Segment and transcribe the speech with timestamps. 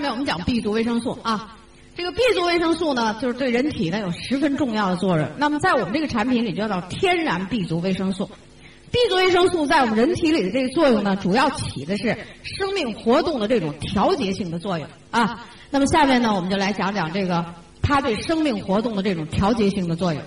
[0.00, 1.58] 下面我们讲 B 族维生素啊。
[1.94, 5.28] 这个 B 族维生素呢，就是对人体呢有十分重要的作用。
[5.36, 8.30] 那么在我们这个产品里叫做天然 B 族维生素。
[8.90, 15.44] B 族维生素在我们人体里的这个作用呢，主要起的是生命活动的这种调节性的作用啊。
[15.68, 17.44] 那么下面呢，我们就来讲讲这个
[17.82, 20.22] 它对生命活动的这种调节性的作用。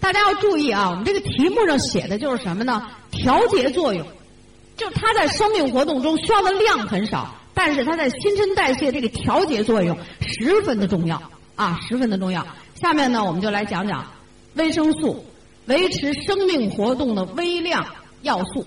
[0.00, 2.86] 大家要注意啊，我们这个题目上写的就是什么呢？
[3.10, 4.06] 调节作用，
[4.78, 11.22] 就是它在生命活动中需要的量很少，但是它在新陈代谢这个调节作用十分的重要
[11.54, 12.46] 啊，十分的重要。
[12.74, 14.06] 下面呢，我们就来讲讲
[14.56, 15.24] 维生素
[15.64, 17.86] 维持生命活动的微量
[18.20, 18.66] 要素，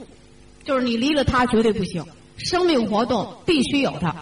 [0.64, 2.04] 就是你离了它绝对不行，
[2.38, 4.16] 生命活动必须有它。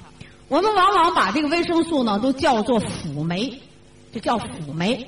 [0.49, 3.57] 我们往往把这个维生素呢都叫做辅酶，
[4.11, 5.07] 就叫辅酶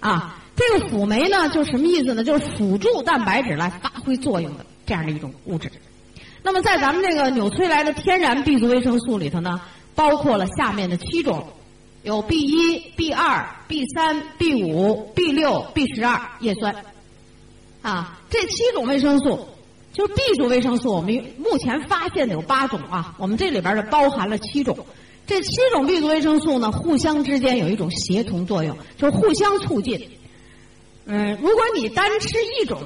[0.00, 0.42] 啊。
[0.56, 2.24] 这个辅酶呢，就什么意思呢？
[2.24, 5.70] 就是辅助蛋白质来发挥作用的这样的一种物质。
[6.46, 9.60] 那么在咱们这个纽崔莱的天然 B 族维生素里头呢，
[9.96, 11.44] 包括了下面的七种，
[12.04, 16.72] 有 B 一、B 二、B 三、B 五、B 六、B 十二叶酸。
[17.82, 19.48] 啊，这七种维生素，
[19.92, 24.86] 就是 B 族维生素，我们目前发现的有八种啊，我们这里边的包含了七种。
[25.26, 30.08] 这七种 B 族维生素呢，互相之间有一种协同作用，就互相促进。
[31.06, 32.28] 嗯，如果你单吃
[32.62, 32.80] 一种，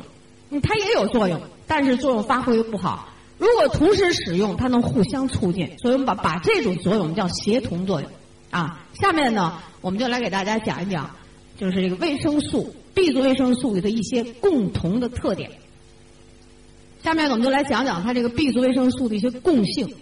[0.62, 3.08] 它也有作用，但是作用发挥不好。
[3.40, 8.10] 如果同时使用，它能互相促进，所以我们把把这种作用叫协同作用。
[8.50, 11.10] 啊，下面呢，我们就来给大家讲一讲，
[11.58, 15.52] 就是这个维生素 B 族维生素的一些共同的特点。
[17.02, 19.94] 下面我们就来讲讲它这个 B 族维生素的一些共性，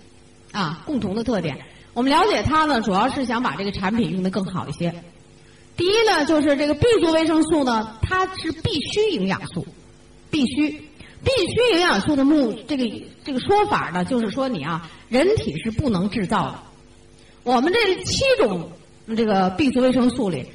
[0.51, 1.59] 啊，共同的特点。
[1.95, 4.93] 我们了解它呢，主要是想把这个产品用得更好一些。
[5.77, 9.65] 第一呢，就是这个 B 族维生素呢，它是必须营养素，
[10.29, 10.88] 必须
[11.25, 12.85] 必须营养素的目这个
[13.25, 16.59] 这个说法呢，就是说你啊，人体是不能制造的。
[17.45, 18.71] 我们这七种
[19.17, 20.47] 这个 B 族维生素里，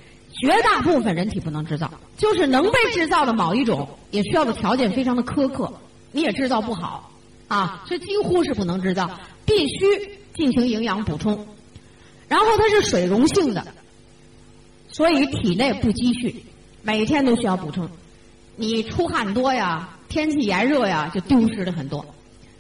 [0.42, 5.74] 绝大部分人体不能制造，就是能被制造的某一种，也需要的条件非常的苛刻，
[6.12, 7.12] 你也制造不好
[7.48, 11.48] 啊，所以几乎是不能制造，必须进行营养补充。
[12.28, 13.66] 然后它是水溶性的。
[14.90, 16.44] 所以体内不积蓄，
[16.84, 17.90] 每天都需要补充。
[18.56, 22.06] 你出汗多呀，天气炎热呀，就丢失了很多。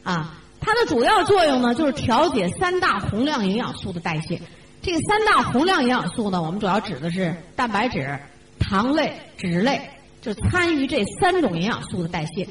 [0.03, 4.41] 啊，它的主要作用呢，就是调节三大宏量营养素的代谢。
[4.81, 8.19] 这个三大宏量营养素呢，我们主要指的是蛋白质、
[8.59, 9.81] 糖类、脂类，
[10.21, 12.47] 就参与这三种营养素的代谢。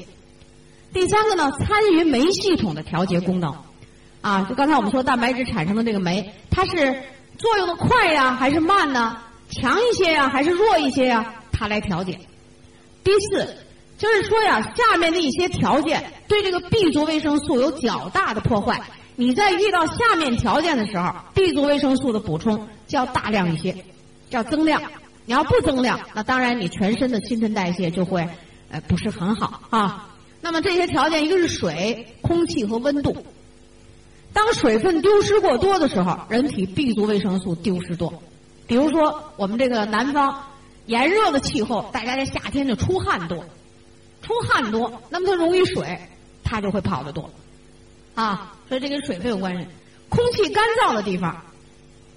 [0.91, 3.55] 第三个呢，参与酶系统的调节功能。
[4.21, 7.03] 啊，就刚才我们说蛋白质产生的这个酶，它是
[7.37, 9.17] 作用的快呀，还是慢呢？
[9.49, 11.35] 强一些呀，还是弱一些呀？
[11.51, 12.17] 它来调节。
[13.03, 13.55] 第四，
[13.97, 18.81] 就是说呀，下面的一些条件对这个 B 族维生素有较大的破坏。
[19.15, 23.75] 你在遇到下面条件的时候，B 族维生素的补充就要大量一些，
[24.29, 24.81] 要增量。
[25.25, 28.27] 你要不增量，那当然你全身的新陈代谢就会
[28.69, 30.09] 呃不是很好啊。
[30.41, 33.25] 那么这些条件，一个是水、空气和温度。
[34.33, 38.21] 当水分丢失过多的时候，人体 B 族维生素丢失多。
[38.67, 40.43] 比如说，我们这个南方
[40.87, 43.45] 炎热的气候，大家在夏天就出汗多，
[44.23, 45.99] 出汗多，那么它溶于水，
[46.43, 47.29] 它就会跑得多，
[48.15, 49.67] 啊，所以这跟水分有关系。
[50.09, 51.39] 空气干燥的地方，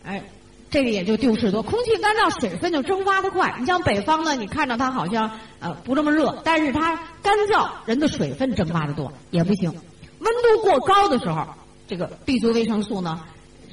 [0.04, 0.22] 哎，
[0.70, 1.62] 这个也就丢失多。
[1.62, 3.54] 空气干燥，水分就蒸发的快。
[3.60, 5.30] 你像北方呢，你看着它好像
[5.60, 9.70] 呃不这么热，但是它干燥，人的水分蒸发的多也不行。
[9.70, 11.46] 温度过高的时候，
[11.86, 13.20] 这个 B 族维生素呢。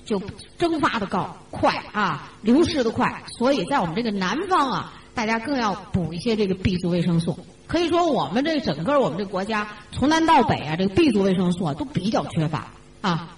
[0.05, 0.21] 就
[0.57, 7.37] 蒸发的高快啊，流失的快，所以在我们这个南方啊，大家更要补一些这个 B 族维生素。
[7.67, 12.67] 可以说，我们这整个我们这国家从南到北啊，这个 B 族维生素啊都比较缺乏
[13.01, 13.35] 啊。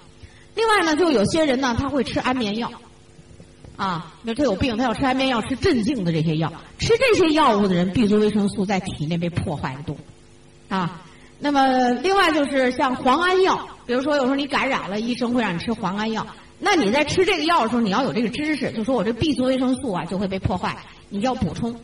[0.55, 2.71] 另外呢，就有些人呢，他会吃安眠药
[3.77, 6.51] 啊，那他有病，他要吃安眠药，吃镇静的这些药。
[6.79, 9.97] 吃这些药物的人，B 族维生素在体内被破坏的多
[10.69, 11.01] 啊。
[11.39, 16.25] 那么，另外就是像磺胺药，比如说有时候你感染了，医生会让你吃磺胺药。
[16.59, 20.77] 那你在吃这个药的时候，你要有这个知识，就说我这 B 族维生素啊就会被破坏，
[21.09, 21.75] 你要补充。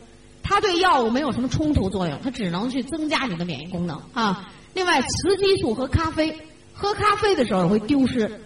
[0.42, 4.50] 它对药物没有什么冲突作用，它只能去增加你的免疫功能啊。
[4.74, 6.36] 另外，雌激素和咖啡，
[6.72, 8.40] 喝咖啡的时候会丢失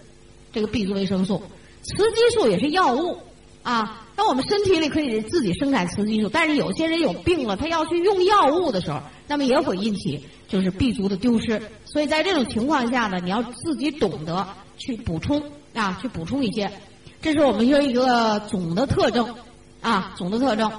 [0.51, 1.41] 这个 B 族维生素。
[1.81, 3.17] 雌激素也是药物
[3.63, 11.61] 啊，那我们身体里可以自己生产雌激素，但是有些人有病了，他要去用药物的时候，那么也会引起就是 B 族的丢失。
[11.85, 14.47] 所以在这种情况下呢，你要自己懂得
[14.77, 15.41] 去补充。
[15.77, 16.71] 啊，去补充一些，
[17.21, 19.35] 这是我们说一个总的特征，
[19.81, 20.71] 啊，总的特征。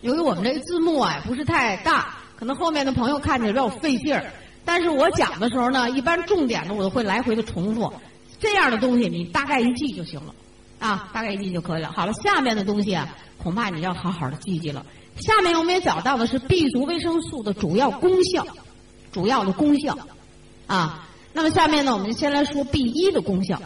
[0.00, 4.32] 由于我们这个字幕啊不是太大，可能后面的朋友看起来比较费劲儿。
[4.64, 7.92] 但是我讲的时候呢，一般重点的我都会来回的重复，
[8.40, 10.34] 这样的东西你大概一记就行了，
[10.80, 11.92] 啊，大概一记就可以了。
[11.92, 13.08] 好了，下面的东西啊，
[13.38, 14.84] 恐怕你要好好的记记了。
[15.20, 18.46] 下面我们也讲到的是 B 族维生素的主要功效，
[19.12, 19.96] 主要的功效，
[20.66, 23.60] 啊，那么下面呢，我们先来说 B 一的功效。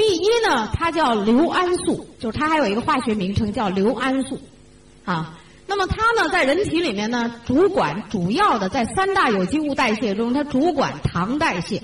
[0.00, 4.40] B 一呢，它叫硫胺素，就是它还有一个化学名称叫硫胺素，
[5.04, 11.82] 啊，那么它呢，在人体里面呢，主管主要的在三大有机物代谢中，它主管糖代谢，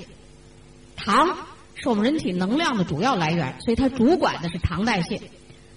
[0.96, 1.36] 糖。
[1.78, 5.20] 是我们人体能量的主要来源，所以它主管的是糖代谢。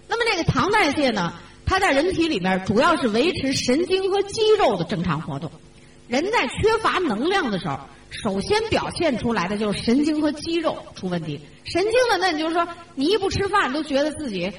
[0.08, 1.34] 那么这个糖代谢呢，
[1.66, 5.52] 它在人体里边主要是维持神经和肌肉的正常活动。
[6.08, 11.40] 人在缺乏能量的时候，首先表现出来的就是神经和肌肉出问题。
[11.64, 14.52] 神经的，那你就是说，你一不吃饭都觉得自己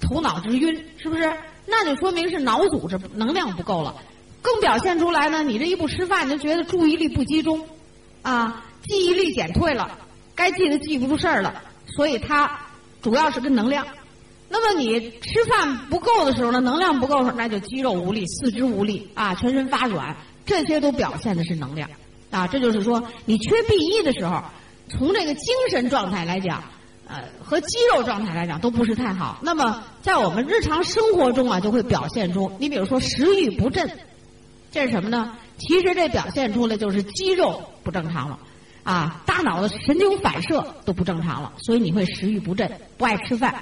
[0.00, 1.30] 头脑直晕，是不是？
[1.66, 3.94] 那就说明是脑组织能量不够了。
[4.40, 7.66] 更表现出来呢，你这一不吃饭就觉得注意力不集中，
[8.22, 9.98] 啊，记忆力减退了。
[10.34, 11.62] 该记的记不住事儿了，
[11.96, 12.58] 所以它
[13.02, 13.86] 主要是跟能量。
[14.48, 21.90] 那么你吃饭不够的时候呢，能量不够，那就肌肉无力、四肢无力啊，全身发软，这些都表现的是能量
[22.30, 22.46] 啊。
[22.46, 24.42] 这就是说，你缺 B 一的时候，
[24.88, 26.62] 从这个精神状态来讲，
[27.06, 29.38] 呃，和肌肉状态来讲都不是太好。
[29.42, 33.90] 那么在我们日常生活中啊，就会表现出，你比如说食欲不振，
[34.70, 35.36] 这是什么呢？
[35.58, 38.38] 其实这表现出来就是肌肉不正常了。
[38.82, 43.52] 啊，大脑的神经反射都不正常了，所以你会食欲不振，不爱吃饭。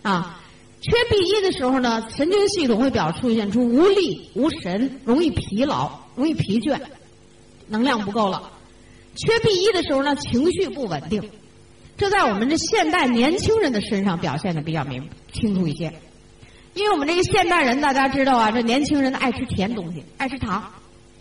[0.00, 0.40] 啊，
[0.80, 6.80] 缺 B 一的时候呢，神经系统会表出现出无力、无神，容易疲劳、容易疲倦，
[7.70, 8.50] 能量不够了。
[9.16, 11.30] 缺 B 一的时候呢，情绪不稳定，
[11.96, 15.92] 这在我们这现代年轻人的身上表现的比较明清楚一些。
[16.74, 20.70] 因为我们这个现代人，大家知道啊，这年轻人爱吃甜东西，爱吃糖，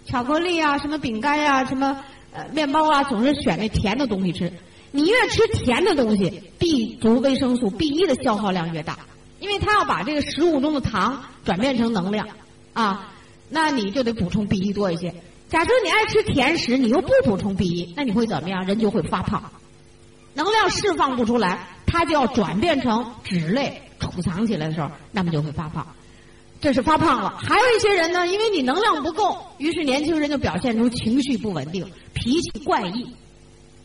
[0.06, 2.04] 巧克力啊，什么饼干呀，什么。
[2.32, 4.54] 呃，面包啊，总是选那甜的东西吃。
[4.92, 9.00] 你越吃甜的东西，B 族维生素 B 一的消耗量越大，
[9.40, 12.28] 因为它要把这个食物中的糖转变成能量
[12.74, 13.12] 啊，
[13.50, 15.12] 那你就得补充 B 一多一些。
[15.50, 18.64] 假设你爱吃甜食，你又不补充 B 一，那你会怎么样？
[18.66, 19.52] 人就会发胖，
[20.36, 25.88] 能量释放不出来，它就要转变成脂类储藏起来的时候，那么就会发胖。
[26.62, 33.08] 这是发胖了，还有一些人呢，因为你能量不够，于是年轻人就表现出情绪不稳定、脾气怪异，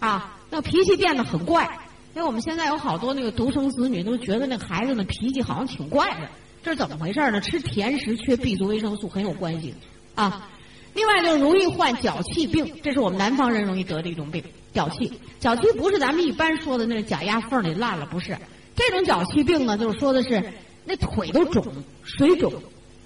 [0.00, 1.66] 啊，那脾气变得很怪。
[2.14, 6.28] 因为我们现在有好多那个独生子女都觉得那孩子呢脾气好像挺怪的，
[6.62, 7.40] 这是怎么回事呢？
[7.40, 9.74] 吃甜食缺 B 族维生素很有关系
[10.14, 10.48] 啊。
[10.94, 14.42] 另外就是容易患脚气病，这是我们南方人容易得的一种病，
[14.72, 15.12] 脚气。
[15.38, 18.36] 脚气不是咱们一般说的那个脚丫缝里烂了，不是。
[18.74, 20.42] 这种脚气病呢，就是说的是。
[20.86, 21.64] 那腿都肿，
[22.02, 22.52] 水肿，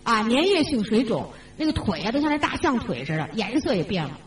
[0.02, 4.18] 啊，粘液性水肿，那个腿啊都像那大象腿似的，颜色也变了。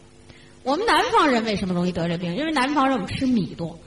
[0.63, 2.33] 我们南方人为什么容易得这病？
[2.33, 3.77] 因为南方人我们吃米多，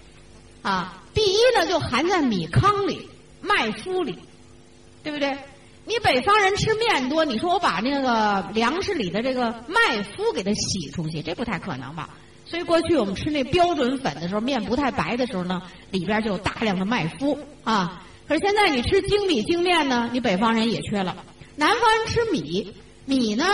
[0.61, 3.09] 啊第一呢就含在米糠里、
[3.41, 4.19] 麦麸里，
[5.03, 5.35] 对不对？
[5.87, 12.09] 你北方人吃面多，你说我把那个粮食里的这个麦麸给它洗出去，这不太可能吧？
[12.47, 18.03] 所以过去我们吃那标准粉的时候，面不太白的时候呢，里边就有大量的麦麸啊。
[18.27, 21.15] 可是现在你吃精米精面呢，你北方人也缺了。
[21.57, 23.45] 南方人吃米，米呢，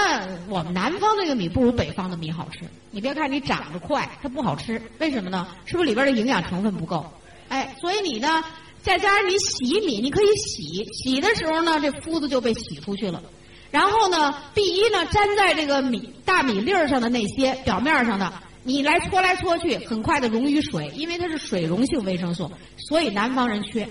[0.48, 2.60] 我们南方那个米不如北方的米好吃。
[2.92, 5.48] 你别看你长得快，它不好吃，为什么呢？
[5.64, 7.04] 是不是里边的营养成分不够？
[7.48, 8.44] 哎，所以你呢，
[8.82, 13.22] 再加上你洗米，你可以洗，洗的时候呢，这麸子就被洗出去了。
[13.70, 18.32] 然后呢第一呢粘在这个米大米粒儿上的那些表面上的，
[18.64, 22.50] 你来搓来搓去，很快的溶于水，因为它是水溶性维生素，
[22.88, 23.88] 所以南方人缺。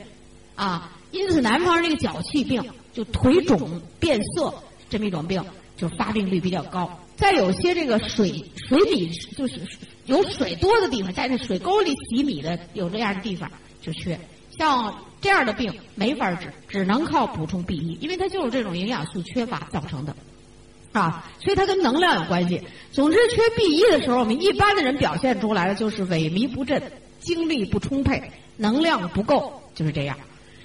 [0.55, 2.61] 啊，因此南方人这个脚气病，
[2.91, 4.53] 就腿肿变色
[4.89, 5.41] 这么一种病，
[5.77, 6.99] 就发病率比较高。
[7.15, 9.61] 在有些这个水水米就是
[10.05, 13.49] 有水多的地方，在那水沟里洗米的有这样的地方
[13.81, 14.19] 就缺。
[14.59, 20.13] 像这样的病没法治，只能靠补充 B 一，因为它就是这种营养素缺乏造成的，
[20.91, 22.61] 啊，所以它跟能量有关系。
[22.91, 26.81] 总之，缺 B 一的时候，我们一般的人表现出来的就是萎靡不振、
[27.21, 28.21] 精力不充沛、
[28.57, 30.17] 能量不够，就是这样。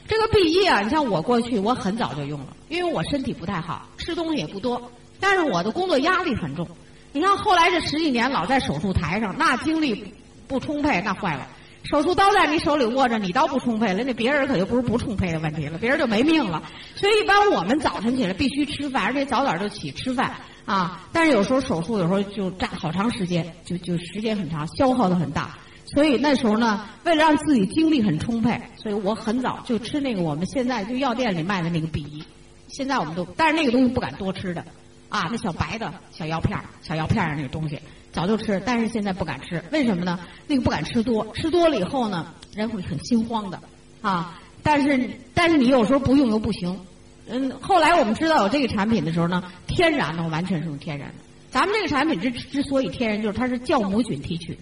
[0.09, 6.67] 这个 B 一啊，你像我过去我很早就用了，因为我身体不太好，吃东西也不多，但是我的工作压力很重。
[7.13, 10.13] 你看后来这十几年老在手术台上，那精力
[10.49, 11.47] 不充沛，那坏了。
[11.85, 16.63] 手术刀在你手里握着，你刀不充沛了，那别人可就不是不充沛的问题了，别人就没命了。
[16.97, 20.33] 所以一般我们早晨起来必须吃饭，而且早早就起吃饭
[20.65, 21.07] 啊。
[21.13, 25.59] 但是有时候手术有时候就占好长时间，就就时间很长，消耗的很大。
[25.85, 32.25] 所以那时候呢，为了让自己精力很充沛，所以我很早就吃那个我们现在就药店里卖的那个 B 一。
[32.67, 34.65] 现在我们都，但是那个东西不敢多吃的，
[35.11, 37.79] 啊，那小白的小药片儿、小药片儿那个东西，
[38.15, 40.19] 早就吃，但是现在不敢吃，为什么呢？
[40.47, 43.61] 那个不敢吃多，吃多了以后呢，人会很心慌的
[44.01, 44.41] 啊。
[44.63, 46.79] 但是但是你有时候不用又不行。
[47.27, 51.13] 嗯，后来我们知道有这个产品的时候呢，天然的，完全是用天然。
[51.51, 54.57] 咱们这个产品之之所以天然，就是它是酵母菌提取。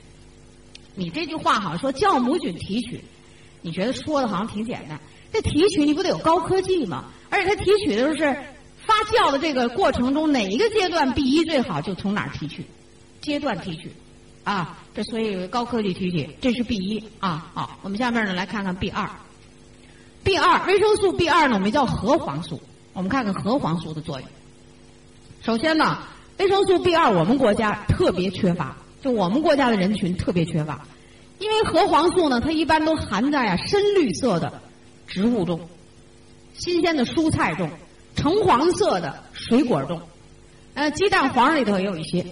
[0.95, 3.03] 你这句话好像说酵母菌提取，
[3.61, 4.99] 你觉得说的好像挺简单。
[5.33, 7.05] 这提取你不得有高科技吗？
[7.31, 8.37] 而且它提取的时候是
[8.85, 12.67] 发酵的这个过程中哪一个阶段 B 一最好，就从哪儿提取，
[13.23, 13.91] 阶段提取，
[14.45, 17.51] 啊，这所以高科技提取，这是 B 一啊。
[17.55, 19.09] 好，我们下面呢来看看 B 二。
[20.25, 22.61] B 二维生素 B 二呢，我们叫核黄素。
[22.93, 24.29] 我们看看核黄素的作用。
[25.41, 25.99] 首先呢，
[26.39, 30.85] 维生素 B 二我们国家特别缺乏，就我们国家的人群特别缺乏，
[31.39, 34.61] 因为核黄素呢，它一般都含在啊深绿色的
[35.07, 35.69] 植物中、
[36.55, 37.71] 新鲜的蔬菜中、
[38.15, 40.03] 橙黄色的水果中，
[40.75, 42.27] 呃，鸡蛋黄里头也有一些。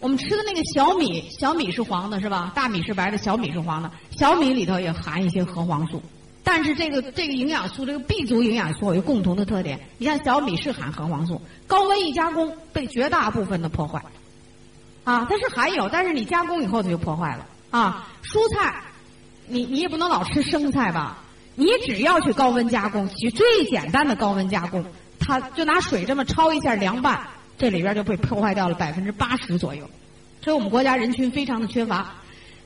[0.00, 2.52] 我们吃的那个小米，小米是黄的，是吧？
[2.54, 3.90] 大米是白的，小米是黄的。
[4.10, 6.02] 小米里头也含一些核黄素。
[6.44, 9.80] 但是这个这个营养素，这个 B 族营养素有共同的特点。
[9.98, 14.00] 你看小米是含核黄素，高温一加工被绝大部分的破坏，
[15.02, 17.46] 啊，它是含有，但是你加工以后它就破坏了。
[17.70, 18.80] 啊，蔬菜，
[19.48, 21.18] 你你也不能老吃生菜吧？
[21.56, 24.84] 你只要去高温加工，其最简单的高温加工，
[25.18, 27.26] 它就拿水这么焯一下凉拌，
[27.56, 29.88] 这里边就被破坏掉了百分之八十左右。
[30.42, 32.14] 所以我们国家人群非常的缺乏。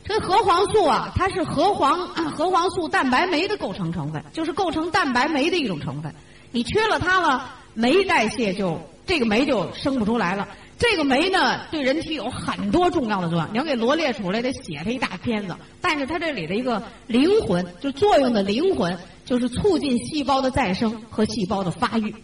[0.02, 6.12] 这核黄素啊，它是核黄核黄素蛋白酶的构成成分，就是构成蛋白酶的一种成分。
[6.50, 10.49] 你缺了它了，酶代谢就这个酶就生不出来了。
[10.78, 15.54] 这个酶呢，对人体有很多重要的作用，你要给罗列出来，得写它一大片子。
[15.80, 22.14] 但是它这里的一个灵魂，就作用的灵魂，就是促进细胞的再生和细胞的发育。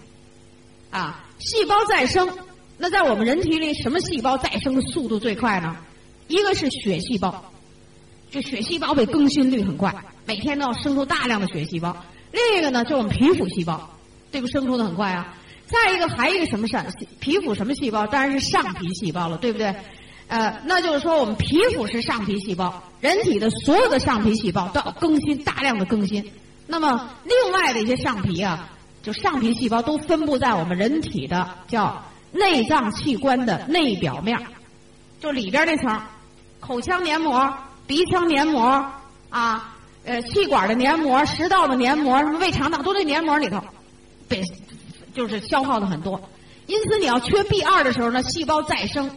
[0.90, 2.26] 啊，细胞再生，
[2.78, 5.76] 那在我们人体里，什么细胞再生的速度最快呢？
[6.28, 7.52] 一个是血细胞。
[8.30, 9.94] 这血细胞被更新率很快，
[10.26, 11.96] 每天都要生出大量的血细胞。
[12.32, 13.88] 另一个呢，就我们皮肤细胞，
[14.30, 15.34] 这个生出的很快啊。
[15.66, 16.84] 再一个，还有一个什么上
[17.18, 18.06] 皮肤什么细胞？
[18.06, 19.74] 当然是上皮细胞了，对不对？
[20.28, 26.32] 呃，那就是说我们皮肤是上皮细胞，人体的所有的上皮细胞都要更新，大量的更新。
[26.66, 28.68] 那么另外的一些上皮啊，
[29.04, 32.04] 就上皮细胞都分布在我们人体的叫
[32.36, 34.38] 内脏器官的内表面，
[35.20, 36.00] 就里边那层，
[36.60, 37.52] 口腔黏膜。
[37.88, 38.84] 鼻腔黏膜
[39.30, 43.62] 啊，呃，气管的黏膜、食道的黏膜、什么胃肠道，都在黏膜里头，
[44.26, 44.42] 被
[45.14, 46.20] 就是消耗的很多。
[46.66, 49.08] 因此，你要缺 B 二的时候呢，细胞再生、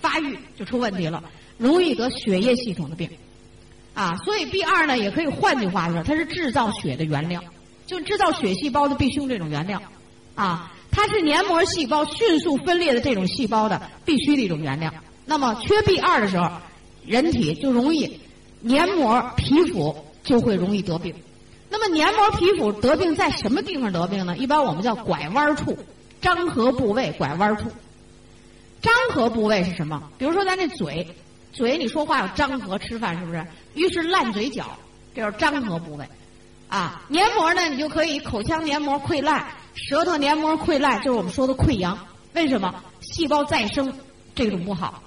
[0.00, 1.20] 发育就出问题了，
[1.58, 3.10] 容易得血液系统的病。
[3.92, 7.42] 啊，所以 B 二呢，也可以换句话说，它是制造血的原料，
[7.88, 9.82] 就制造血细胞的必须这种原料。
[10.36, 14.90] 啊，它是黏膜细胞迅速分裂的这种细胞的必须的一种原料。
[15.26, 16.50] 那么，缺 B 二的时候。
[17.06, 18.20] 人体就容易
[18.62, 21.14] 黏膜皮肤就会容易得病。
[21.70, 24.36] 那么黏膜皮肤得病在什么地方得病呢？
[24.36, 25.78] 一般我们叫拐弯处、
[26.20, 27.70] 张合部位、拐弯处。
[28.82, 30.02] 张合部位是什么？
[30.18, 31.06] 比如说咱这嘴，
[31.52, 33.46] 嘴你说话要张合，吃饭是不是？
[33.74, 34.76] 于是烂嘴角，
[35.14, 36.04] 这叫张合部位。
[36.66, 41.96] 啊，黏膜呢，你就可以口腔黏膜溃烂、舌头黏膜溃烂，就是我们说的溃疡。
[42.32, 42.74] 为什么？
[43.00, 43.92] 细胞再生
[44.34, 45.02] 这种不好。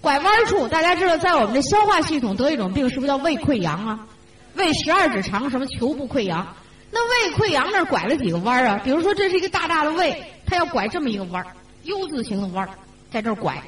[0.00, 4.06] 拐弯处，大家知道，在我们的消化系统得一种病，是不是叫胃溃疡啊？
[4.54, 6.54] 胃十二指肠什么球部溃疡？
[6.90, 8.80] 那胃溃疡那拐了几个弯啊？
[8.82, 11.44] 比如说，这是一个大大的胃，它要拐这么一个弯
[11.82, 12.68] ，U 字形的弯，
[13.10, 13.60] 在这儿拐。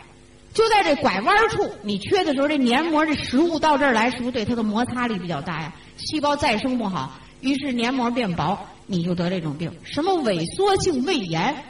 [0.55, 5.73] 就在这拐弯处，你缺的时候，这黏膜这食物到这儿来，是不是对它的摩擦力比较大呀？
[5.97, 8.59] 细胞再生不好，于是黏膜变薄，
[8.93, 9.73] 你就得这种病。
[9.85, 11.65] 什么萎缩性胃炎，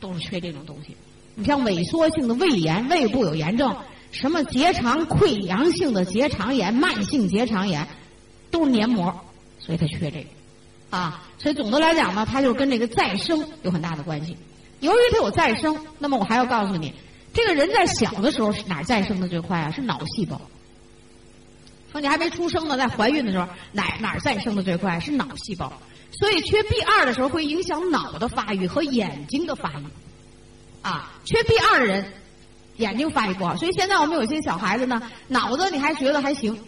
[0.00, 0.96] 都是缺这种东西。
[1.34, 3.76] 你像萎缩性的胃炎，胃部有炎症。
[4.10, 7.86] 什么结肠溃疡性的结肠炎、慢性结肠炎，
[8.50, 9.14] 都是黏膜，
[9.58, 10.26] 所以它缺这个，
[10.90, 14.34] 啊，所以总的来讲呢，它就跟这个再生有很大的关系。
[14.80, 16.92] 由于它有再生，那么我还要告诉你，
[17.34, 19.70] 这个人在小的时候是哪儿再生的最快啊？
[19.70, 20.40] 是脑细胞。
[21.90, 25.00] 说你还没出生呢，在怀孕的时候，哪哪儿再生的最快？
[25.00, 25.72] 是脑细胞。
[26.12, 29.84] 所以缺 B 二的时候会影响脑的发育和眼睛的发育，
[30.82, 32.12] 啊，缺 B 二的人。
[32.78, 36.58] 眼睛发育不好，所以现在我们有些小孩子呢，脑子你还觉得还行，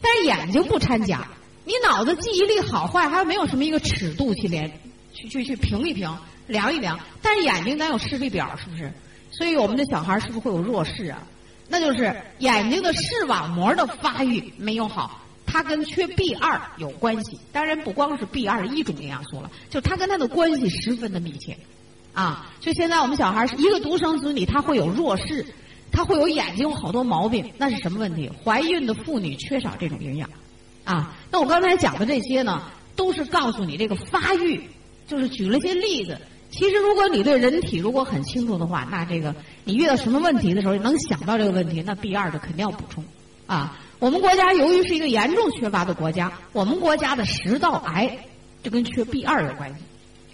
[0.00, 1.26] 但是眼睛不掺假。
[1.64, 4.70] 你脑子记忆力好坏还没有什么一个尺度去连，
[5.14, 6.14] 去去去评一评，
[6.48, 7.00] 量一量。
[7.22, 8.92] 但是眼睛咱有视力表，是不是？
[9.30, 11.22] 所以我们的小孩是不是会有弱视啊？
[11.66, 15.18] 那就是眼睛的视网膜的发育没有好，
[15.50, 17.40] 它跟缺 B 二有关系。
[17.50, 21.56] 当然不光是 B 二一种营养素了，就它跟它的关系十分的密切。
[22.14, 25.46] 啊，就现在我们小孩是一个独生子女，他会有弱视，
[25.92, 28.28] 他会有眼睛有好多毛病，那是什么问题？
[28.42, 30.28] 怀孕的妇女缺少这种营养，
[30.82, 32.62] 啊，那我刚才讲的这些呢，
[32.96, 34.60] 都是告诉你这个发育，
[35.06, 36.18] 就是举了些例子。
[36.50, 43.04] 其实如果你对人体如果很清楚的话，那这个你遇到什么问题的时候能想到这个问题，那 B 二的肯定要补充，
[43.46, 48.18] 啊，我们国家由于是一个严重缺乏的国家，我们国家的食道癌
[48.62, 49.80] 就跟缺 B 二有关系，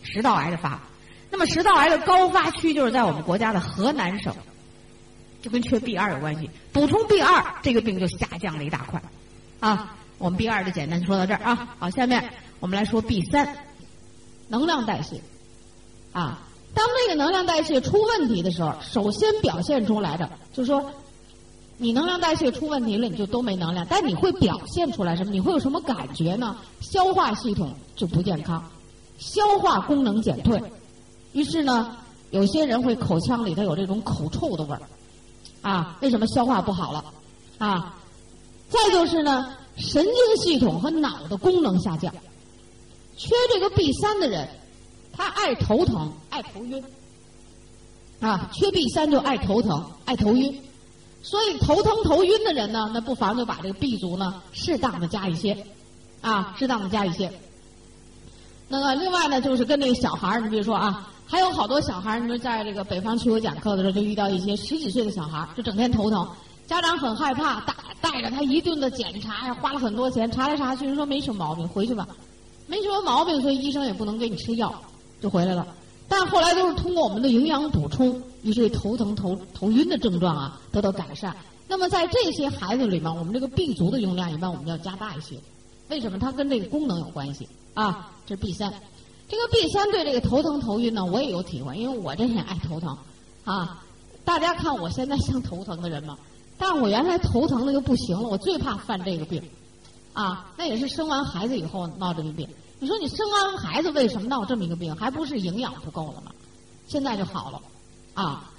[0.02, 0.80] 食道癌的发。
[1.30, 4.35] 那么食道癌的高发区就是在我们国家的河南省，
[5.42, 6.50] 就跟缺 B 二有关系。
[6.73, 9.02] 补充 B 二，这个病就下降了一大块。
[9.61, 11.76] 啊，我们 B 二就简单说到这儿啊。
[11.78, 12.30] 好，下面
[12.61, 13.56] 我们来说 B 三，
[14.49, 15.21] 能量代谢。
[16.12, 16.42] 啊，
[16.75, 20.92] 当这个能量代谢出问题的时候，首先表现出来的就是说，
[21.76, 23.85] 你能量代谢出问题了，你就都没能量。
[23.90, 25.33] 但你会表现出来什么？
[25.33, 26.57] 你会有什么感觉呢？
[26.81, 28.62] 消化系统就不健康，
[29.19, 30.62] 消化功能减退。
[31.33, 31.97] 于是呢，
[32.31, 34.83] 有些人会口腔里头有这种口臭的味儿，
[35.62, 37.04] 啊，为什么消化不好了？
[37.59, 37.97] 啊，
[38.69, 42.14] 再就是呢，神经系统和脑的功能下降。
[43.16, 44.49] 缺这个 B 三的人，
[45.12, 46.83] 他爱头疼，爱头晕，
[48.21, 50.61] 啊，缺 B 三就爱头疼，爱头晕。
[51.25, 55.66] 所以头疼头晕的人呢，那不妨就把这个 B 族呢适当的加一些，
[56.21, 57.33] 啊，适当的加一些。
[58.69, 61.11] 那么另外呢，就是跟那个小孩儿，你比如说啊。
[61.26, 66.28] 还有好多小孩儿，你说在这个北方去我讲课的时候，就遇到一些十几岁的小孩儿，就整天头疼，
[66.66, 72.07] 家长很害怕，带带着他一顿的检查呀，花了很多钱，查来查去，人说没什么毛病，回去吧，
[72.66, 74.73] 没什么毛病，所以医生也不能给你吃药，
[75.23, 75.66] 就回来了。
[76.08, 81.34] 但后来都是通过我们的营养补充，于是头疼头头晕的症状啊得到改善。
[81.66, 85.37] 那么在这些孩子里面，我们这个 B 族的用量一般我们要加大一些，
[85.88, 86.18] 为什么？
[86.18, 88.73] 它跟这个功能有关系啊，这是 B 三。
[89.26, 92.96] 这个 B 三对这个头疼头晕呢，我也有体会，因为我这人爱头疼，
[93.44, 93.82] 啊，
[94.25, 96.18] 大家看我现在像头疼的人吗？
[96.58, 99.42] 但我原来头疼的就不行了，我最怕犯这个病，
[100.14, 102.49] 啊，那也是生完孩子以后闹这个病。
[102.80, 104.94] 你说你生完孩子为什么闹这么一个病？
[104.97, 106.32] 还不是营养不够了吗？
[106.86, 107.60] 现在就好了，
[108.15, 108.50] 啊，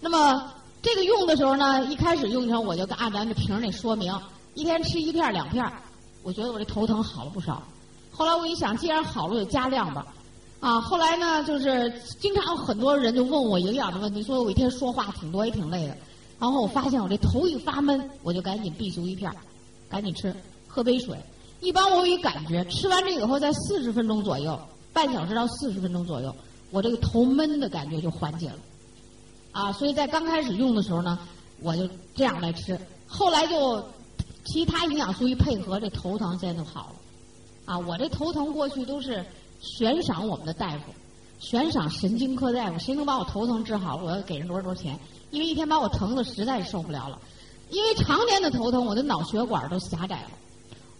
[0.00, 4.14] 那么这个用的时候呢，一开始用的时候我就按咱这瓶儿那说明，
[4.54, 5.64] 一天吃一片两片，
[6.22, 7.62] 我觉得我这头疼好了不少。
[8.12, 10.06] 后来我一想，既然好了，就加量吧。
[10.60, 15.96] 啊，后来呢，就是经常很多人就问我营养的问题，说我一天说话挺多，也挺累的。
[16.38, 19.32] 然后我发现我这头一发闷，我就赶紧 B 族一片，
[19.88, 20.34] 赶紧吃，
[20.70, 21.18] 喝杯水。
[21.60, 24.58] 一般我有一感觉，吃完这以后，在四十分钟左右，
[24.92, 26.34] 半小时到四十分钟左右，
[26.70, 28.56] 我这个头闷的感觉就缓解了。
[29.52, 31.18] 啊，所以在刚开始用的时候呢，
[31.60, 32.78] 我就这样来吃。
[33.06, 33.84] 后来就
[34.44, 36.94] 其他营养素一配合，这头疼现在就好了。
[37.66, 39.24] 啊，我这头疼过去都是
[39.60, 40.84] 悬赏我们的大夫，
[41.40, 44.98] 悬赏神经科大夫，谁能把我头疼治好，我要给人多少多少钱。
[45.30, 47.18] 因为一天把我疼的实在受不了了，
[47.68, 50.30] 因为常年的头疼，我的脑血管都狭窄了。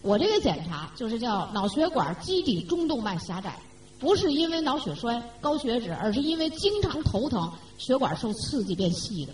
[0.01, 3.59] 我这个检查就是叫脑血管基底中动脉狭窄，
[3.99, 9.33] 不是因为脑血栓、高血脂，而是因为经常头疼，血管受刺激变细的。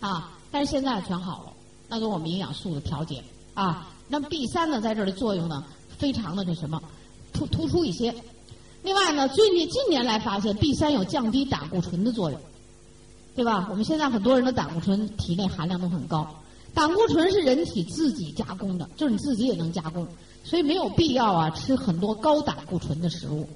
[0.00, 1.52] 啊，但是现在全好了，
[1.88, 3.22] 那就我们营养素的调节
[3.54, 3.88] 啊。
[4.08, 5.64] 那么 B 三呢，在这儿的作用呢？
[5.98, 6.78] 非常的那什么
[7.32, 8.14] 突突出一些，
[8.82, 12.38] 另外呢，最近近年来发现 B 三有降低胆固醇的作用，
[13.34, 13.66] 对吧？
[13.70, 16.28] 我们现在很多人的胆固醇体内含量都很高，
[16.76, 20.06] 胆固醇是人体自己加工的，就是你自己也能加工，
[20.44, 23.48] 所以没有必要啊吃很多高胆固醇的食物，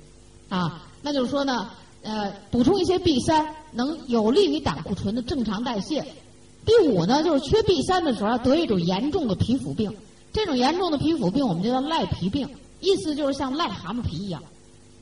[0.48, 1.68] 啊，那就是说呢，
[2.00, 6.02] 呃，补充一些 B 三能有利于胆固醇的正常代谢。
[6.64, 9.94] 第五呢，就是缺 B 三的时候要得一种严重的皮肤病。
[10.33, 12.48] 这种严重的皮肤病，我们就叫赖皮病，
[12.80, 14.42] 意思就是像癞蛤蟆皮一样，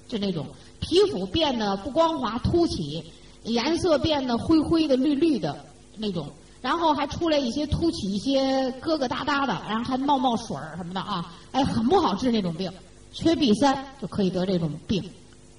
[0.09, 0.45] 就那种
[0.81, 3.05] 皮肤变得不光滑、凸起，
[3.45, 5.65] 颜色变得灰灰的、绿绿的
[5.99, 6.29] 那种，
[6.61, 12.71] 然后还出来一些凸起、一些疙疙瘩瘩的，然后还冒冒水儿什么的啊，哎，很不好治那种病。
[13.11, 15.03] 缺 B 三就可以得这种病，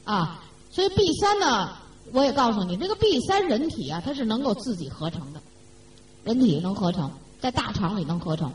[0.04, 1.72] 啊，所以 B 三呢，
[2.14, 5.42] 我也告诉你，这个 B 三人体啊，它是能够自己合成的，
[6.24, 8.52] 人体能合成，在大肠里能合成。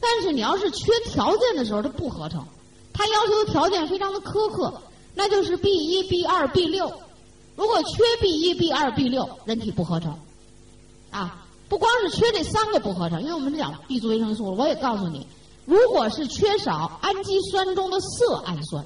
[0.00, 2.42] 但是你要是缺条件的时候，它不合成，
[2.94, 4.80] 它要求的条件非常的苛刻，
[5.14, 6.90] 那就是 B 一、B 二、B 六。
[7.56, 10.18] 如果缺 B 一、B 二、B 六，人体不合成，
[11.10, 15.24] 啊，不光是缺这三个不合成，因为我们讲 B 族维生素，我也告诉你，
[15.64, 18.84] 如果是缺少氨基酸中的色氨酸，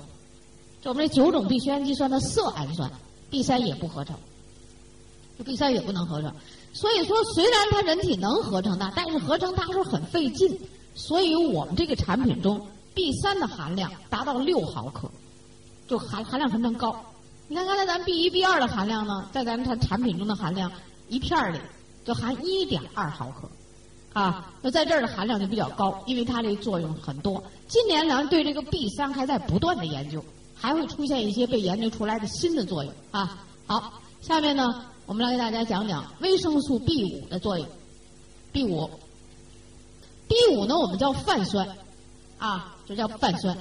[0.83, 2.91] 就我们这九种必需氨基酸的色氨酸
[3.31, 4.15] ，B 三也不合成
[5.43, 6.31] ，B 三也不能合成。
[6.75, 10.61] 所以说，虽然它人体能合成它，但是合成它时候很费劲。
[10.95, 15.11] 所以我们这个产品中，B 三的含量达到六毫克，
[15.89, 16.95] 就含含量非常高。
[17.49, 20.71] 你看刚才咱 B 一、B 二的含量呢，在咱们它产品中的含量
[21.09, 21.59] 一片儿里
[22.05, 23.49] 就含一点二毫克，
[24.13, 27.43] 啊，那在这儿的含量就比较高，因为它这个作用很多。
[27.67, 30.23] 近年来对这个 B 三还在不断的研究，
[30.55, 33.39] 还会出现一些被研究出来的新的作用啊。
[33.67, 37.67] 好，下面呢，我们来给大家讲讲维生素 B 五的作用。
[38.53, 38.89] B 五
[40.29, 41.67] ，B 五呢，我们叫泛酸，
[42.39, 43.57] 啊，就叫泛酸。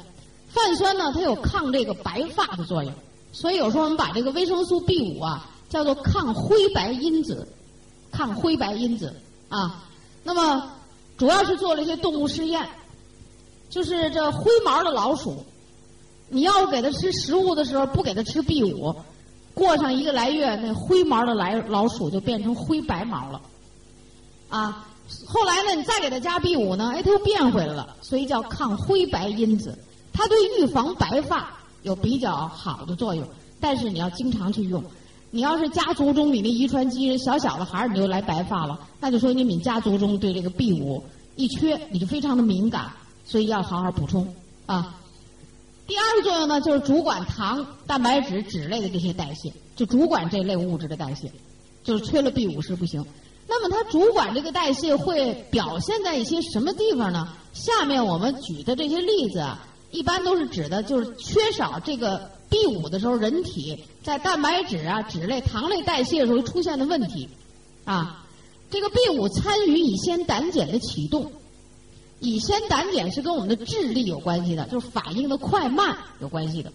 [0.50, 2.94] 泛酸呢，它有抗这个白发的作用，
[3.32, 7.48] 所以有时候我们把这个维生素 B 五啊叫做抗灰白因子，
[8.14, 9.14] 抗灰白因子
[9.50, 9.84] 啊。
[10.24, 10.72] 那么
[11.18, 12.66] 主要是做了一些动物试验，
[13.70, 15.44] 就是这灰毛的老鼠，
[16.30, 18.96] 你要给它吃食物的时候不给它吃 B 五，
[19.54, 23.42] 过上一个来月，那灰毛的来老鼠就变成灰白毛了，
[24.48, 24.88] 啊。
[25.28, 29.78] 后来呢，你再给它加 B 五呢，哎，它又变回来了，所以叫抗灰白因子。
[30.14, 33.28] 它对预防白发有比较好的作用，
[33.60, 34.82] 但是你要经常去用。
[35.36, 41.04] 你要是家族中你那遗传基因小小的孩儿你就来白发了，那就说明你家族中对这个 B 五
[41.36, 42.92] 一缺，你就非常的敏感，
[43.26, 44.32] 所以要好好补充
[44.68, 44.96] 啊。
[45.88, 51.32] 第二个作用呢，就是主管糖、蛋白质、脂类的这些代谢，就主管这类物质的代谢，
[51.84, 53.04] 就是缺了 B 五是不行。
[53.48, 57.28] 那么它主管这个代谢会表现在一些什么地方呢？
[57.54, 59.68] 下面我们举的这些例子啊。
[59.90, 67.28] 一般都是指的，就是缺少这个 B 五的时候，人体在蛋白质啊、脂类、糖类代谢的时候出现的问题，
[67.84, 68.24] 啊，
[68.70, 71.32] 这个 B 五参与乙酰胆碱的启动，
[72.20, 76.72] 乙酰胆碱是跟我们的智力有关系的，就是反应的快慢有关系的，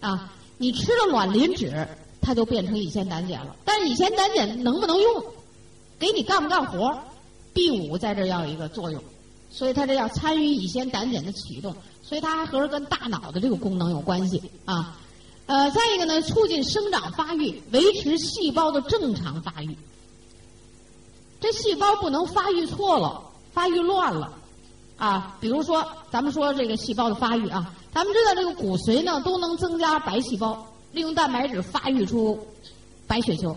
[0.00, 1.86] 啊，你吃了卵磷脂，
[2.22, 5.22] 它就变成乙酰胆碱了，但是乙酰胆碱能不能用，
[5.98, 6.98] 给你干不干活
[7.52, 9.04] ，B 五在这要有一个作用，
[9.56, 11.74] 所以它这要参与乙酰胆碱的启动。
[12.02, 14.98] 所以它还和跟大脑的这个功能有关系啊，
[15.46, 19.74] 呃，再一个呢，促进生长发育，维持细胞的正常发育。
[21.40, 23.22] 这细胞不能发育错了，
[23.54, 24.34] 发育乱了，
[24.98, 32.46] 啊，比如说咱们说这个细胞的发育啊，咱们知道这个骨髓呢都能增加白细胞，利用蛋白质发育出
[33.06, 33.56] 白血球，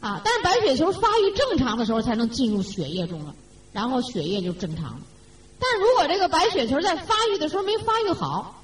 [0.00, 3.34] 啊，但是白血球发育正常的时候才能进入血液中了，
[3.72, 5.00] 然后血液就正常。
[5.60, 8.62] 但如果这个白血球在发育的时候没发育好，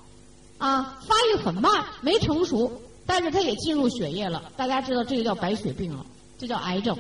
[0.59, 2.71] 啊，发育很慢，没成熟，
[3.05, 6.07] 但是它也进入血液了，大家知道这个叫白血病了，
[6.39, 6.97] 这叫癌症，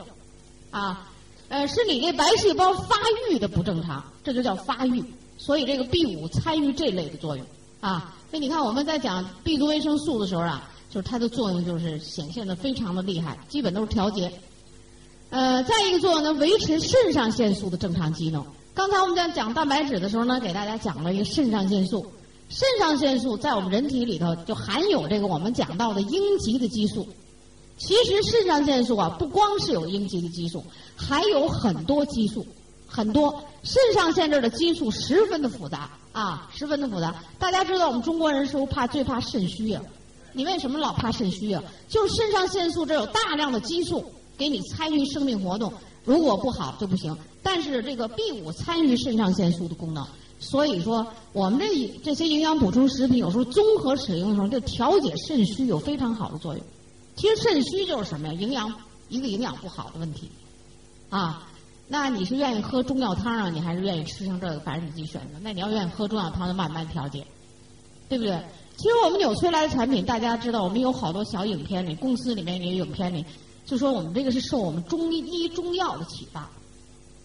[0.71, 1.09] 啊，
[1.49, 2.97] 呃，是你这白细胞发
[3.31, 5.05] 育的不正常，这就叫发育，
[5.39, 7.47] 所以这个 B 五参与这类的作用，
[7.81, 14.33] 啊，所以你看我们在讲 B 族维生素的时候啊，就是它的作用就是显现的非常的厉害，基本都是调节，
[15.31, 18.45] 呃，再一个作用呢，维持肾上腺素的正常机能。
[18.73, 22.07] 刚才我们在讲蛋白质的时候呢，给大家讲了一个肾上腺素。
[22.49, 27.09] 肾上腺素在我们人体里头就含有这个我们讲到的应激的激素。
[27.77, 32.47] 其实肾上腺素啊，不光是有应激的激素，还有很多激素，
[32.87, 37.15] 很多肾上腺这儿的激素十分的复杂啊，十分的复杂。
[37.39, 39.83] 大家知道我们中国人是不是怕最怕肾虚啊？
[40.33, 41.63] 你为什么老怕肾虚啊？
[41.89, 44.05] 就是肾上腺素这有大量的激素
[44.37, 45.73] 给你参与生命活动。
[46.05, 50.07] 如果不好就不行，但是这个 B 五参与肾上腺素的功能，
[50.39, 51.67] 所以说我们这
[52.05, 56.63] 这些营养补充食品有时候综合使用的时候，就调节肾虚有非常好的作用。
[57.17, 58.35] 其实肾虚就是什么呀？
[58.35, 58.71] 营养
[59.09, 60.29] 一个营养不好的问题，
[61.09, 61.49] 啊，
[61.89, 64.61] 那你是愿意喝中药汤啊，你还是愿意吃上这个？
[64.61, 65.39] 反正你自己选择。
[65.41, 67.27] 那你要愿意喝中药汤，就慢慢调节，
[68.11, 68.39] 对不对？
[68.77, 73.25] 其实我们纽崔莱的产品，大家知道，我们有好多小影片里，公司里面也有影片里。
[73.67, 76.51] 就说我们这个是受我们中医中药的启发，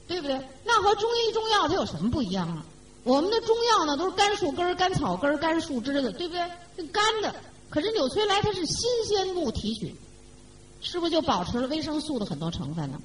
[0.08, 0.40] 对不对？
[0.64, 2.66] 那和中医中药它有什么不一样啊？
[3.04, 6.42] 我们的中药呢都是干树根、干草根、干树枝的，对不对？
[6.78, 7.34] 是干的。
[7.70, 9.96] 可是纽崔莱它是新鲜度提取，
[10.82, 13.00] 是不是就保持了维生素的很多成分呢？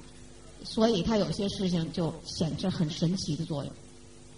[0.63, 3.73] 所以它有些事情就显示很神奇的作用。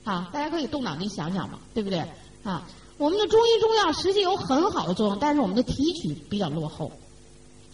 [0.03, 1.99] 啊，大家可以动脑筋想想嘛，对不对？
[2.43, 6.91] 啊，我们的中医中药实际有很好的作用，但是我们的提取比较落后。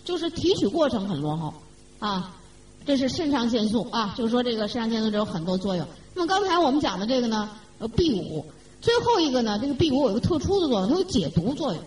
[0.04, 1.54] 就是提取过程很落后，
[2.00, 2.36] 啊，
[2.86, 5.88] 这是肾上腺素啊，就是说这个肾上腺素这有很多作用。
[6.14, 8.46] 那么刚才我们讲的这个呢，呃，B 五，
[8.82, 11.82] 最后一个呢，这个 B 五有一个特殊的作用，它有解毒作用。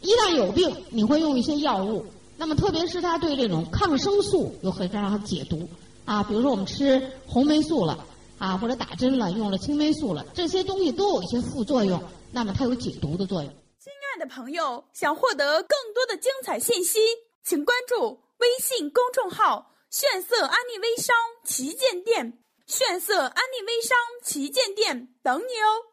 [0.00, 2.04] 一旦有病，你会用一些药物，
[2.36, 5.68] 那么特别是它对这种抗生素有很让它解毒
[6.04, 8.04] 啊，比如说我们吃红霉素了
[8.38, 13.52] 啊，或者打针了用了青霉素了，这些东西都有一些副作用，那么它有解毒的作用。
[14.22, 17.00] 的朋友想获得更多的精彩信息，
[17.42, 25.91] 请关注微信公众号“炫色安利微商旗舰店”，炫色安利微商旗舰店等你哦。